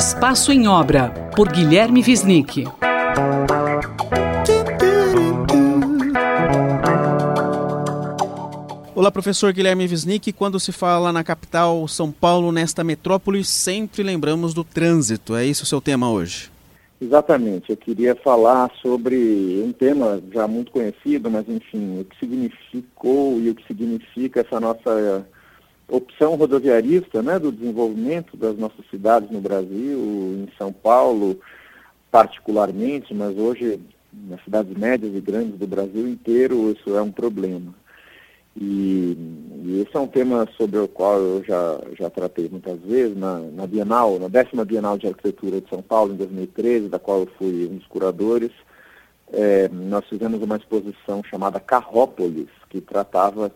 [0.00, 2.64] Espaço em Obra, por Guilherme Visnick.
[8.94, 10.32] Olá, professor Guilherme Visnick.
[10.32, 15.36] Quando se fala na capital São Paulo, nesta metrópole, sempre lembramos do trânsito.
[15.36, 16.50] É isso o seu tema hoje?
[16.98, 17.68] Exatamente.
[17.68, 23.50] Eu queria falar sobre um tema já muito conhecido, mas enfim, o que significou e
[23.50, 25.26] o que significa essa nossa
[25.90, 31.38] opção rodoviarista né, do desenvolvimento das nossas cidades no Brasil, em São Paulo
[32.10, 33.80] particularmente, mas hoje
[34.12, 37.74] nas cidades médias e grandes do Brasil inteiro isso é um problema.
[38.56, 39.16] E,
[39.64, 43.38] e, esse é um tema sobre o qual eu já, já tratei muitas vezes na,
[43.38, 47.28] na Bienal, na décima Bienal de Arquitetura de São Paulo, em 2013, da qual eu
[47.38, 48.50] fui um dos curadores.
[49.32, 53.52] É, nós fizemos uma exposição chamada Carrópolis, que tratava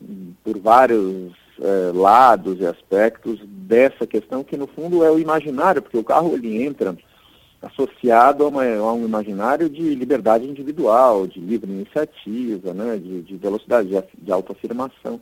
[0.00, 5.82] hum, por vários é, lados e aspectos dessa questão, que no fundo é o imaginário,
[5.82, 6.96] porque o carro ele entra
[7.62, 13.36] associado a, uma, a, um imaginário de liberdade individual, de livre iniciativa, né, de, de
[13.36, 15.20] velocidade, de, de autoafirmação.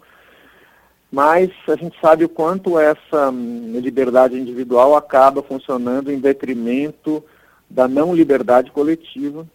[1.11, 7.25] Mas a gente sabe o quanto essa hum, liberdade individual acaba funcionando em detrimento
[7.69, 9.47] da não liberdade coletiva.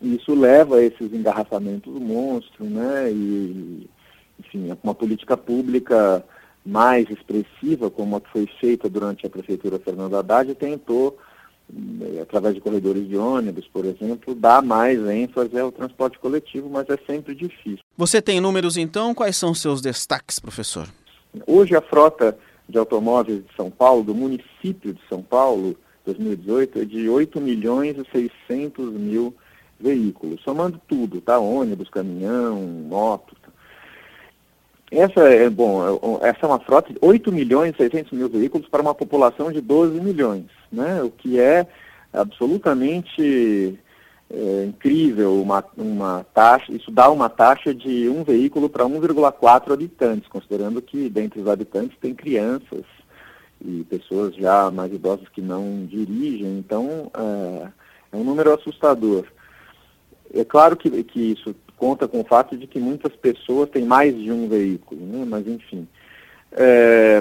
[0.00, 3.10] E isso leva a esses engarrafamentos monstros, né?
[3.10, 3.88] E,
[4.38, 6.24] enfim, uma política pública
[6.64, 11.18] mais expressiva, como a que foi feita durante a prefeitura Fernando Haddad, tentou
[12.00, 16.88] eh, através de corredores de ônibus, por exemplo, dá mais ênfase ao transporte coletivo, mas
[16.88, 17.84] é sempre difícil.
[17.96, 19.14] Você tem números então?
[19.14, 20.88] Quais são seus destaques, professor?
[21.46, 22.36] Hoje a frota
[22.68, 27.96] de automóveis de São Paulo, do município de São Paulo, 2018, é de 8 milhões
[27.98, 29.34] e 600 mil
[29.78, 31.38] veículos, somando tudo, tá?
[31.38, 33.36] Ônibus, caminhão, moto.
[34.96, 38.68] Essa é, bom, é, essa é uma frota de 8 milhões e 600 mil veículos
[38.68, 41.02] para uma população de 12 milhões né?
[41.02, 41.66] o que é
[42.12, 43.78] absolutamente
[44.30, 50.28] é, incrível uma, uma taxa, isso dá uma taxa de um veículo para 1,4 habitantes,
[50.28, 52.84] considerando que dentre os habitantes tem crianças
[53.64, 57.68] e pessoas já mais idosas que não dirigem, então é,
[58.12, 59.24] é um número assustador.
[60.32, 64.16] É claro que, que isso conta com o fato de que muitas pessoas têm mais
[64.16, 65.24] de um veículo, né?
[65.26, 65.86] mas enfim.
[66.52, 67.20] É,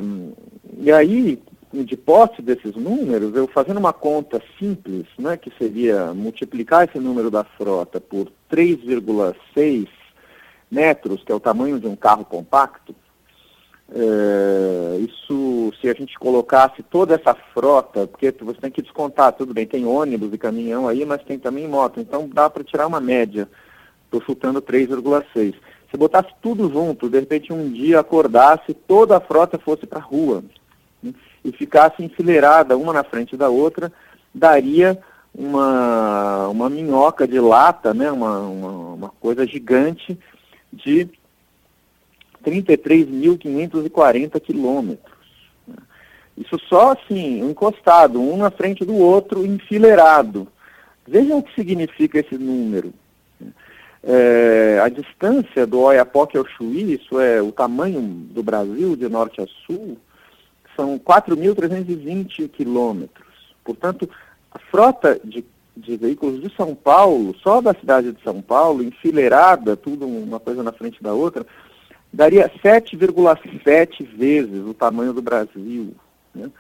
[0.78, 1.42] e aí,
[1.74, 7.32] de posse desses números, eu fazendo uma conta simples, né, que seria multiplicar esse número
[7.32, 9.88] da frota por 3,6
[10.70, 12.96] metros, que é o tamanho de um carro compacto,
[13.96, 19.54] é, isso, se a gente colocasse toda essa frota, porque você tem que descontar, tudo
[19.54, 23.00] bem, tem ônibus e caminhão aí, mas tem também moto, então dá para tirar uma
[23.00, 23.48] média,
[24.14, 25.56] estou chutando 3,6.
[25.90, 30.04] Se botasse tudo junto, de repente um dia acordasse, toda a frota fosse para a
[30.04, 30.44] rua,
[31.04, 33.92] e ficasse enfileirada uma na frente da outra,
[34.34, 34.98] daria
[35.34, 40.18] uma, uma minhoca de lata, né, uma, uma, uma coisa gigante
[40.72, 41.10] de
[42.46, 45.14] 33.540 quilômetros.
[46.36, 50.48] Isso só assim, encostado, um na frente do outro, enfileirado.
[51.06, 52.94] Vejam o que significa esse número.
[54.06, 59.42] É, a distância do Oiapoque ao Chuí, isso é o tamanho do Brasil de norte
[59.42, 59.98] a sul,
[60.76, 63.56] são 4.320 quilômetros.
[63.64, 64.10] Portanto,
[64.52, 65.46] a frota de,
[65.78, 70.62] de, veículos de São Paulo, só da cidade de São Paulo, enfileirada, tudo uma coisa
[70.62, 71.46] na frente da outra,
[72.12, 75.96] daria 7,7 vezes o tamanho do Brasil.
[76.36, 76.52] Né?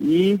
[0.00, 0.38] E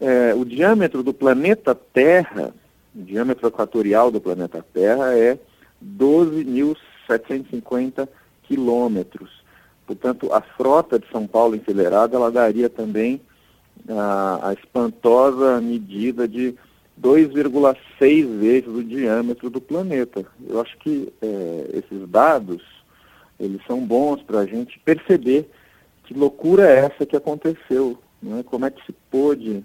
[0.00, 2.52] é, o diâmetro do planeta Terra,
[2.96, 5.38] o diâmetro equatorial do planeta Terra é
[5.84, 8.08] 12.750
[8.44, 9.44] quilômetros.
[9.86, 13.20] Portanto, a frota de São Paulo enfileirada, ela daria também
[13.88, 16.54] a, a espantosa medida de
[17.00, 20.24] 2,6 vezes o diâmetro do planeta.
[20.48, 22.62] Eu acho que é, esses dados,
[23.38, 25.48] eles são bons para a gente perceber
[26.04, 27.98] que loucura é essa que aconteceu.
[28.22, 28.42] Né?
[28.46, 29.62] Como é que se pôde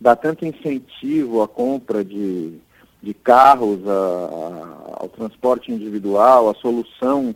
[0.00, 2.58] dar tanto incentivo à compra de,
[3.04, 7.34] de carros, a, a, ao transporte individual, à solução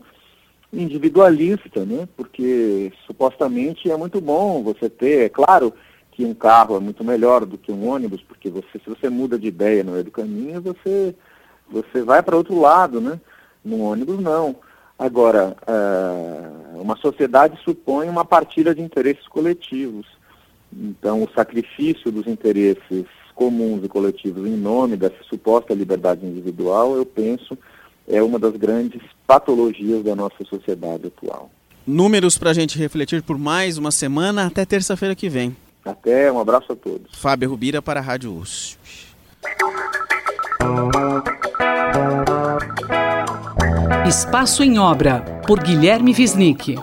[0.72, 2.08] individualista, né?
[2.16, 5.72] Porque supostamente é muito bom você ter, é claro
[6.12, 9.38] que um carro é muito melhor do que um ônibus, porque você, se você muda
[9.38, 11.14] de ideia no meio do caminho, você,
[11.70, 13.20] você vai para outro lado, né?
[13.64, 14.56] No ônibus não.
[14.98, 20.06] Agora, é, uma sociedade supõe uma partilha de interesses coletivos.
[20.72, 23.06] Então, o sacrifício dos interesses
[23.38, 27.56] comuns e coletivos em nome dessa suposta liberdade individual, eu penso,
[28.08, 31.48] é uma das grandes patologias da nossa sociedade atual.
[31.86, 35.56] Números para a gente refletir por mais uma semana até terça-feira que vem.
[35.84, 37.16] Até, um abraço a todos.
[37.16, 38.76] Fábio Rubira para a Rádio USP.
[44.06, 46.74] Espaço em Obra, por Guilherme Wisnik.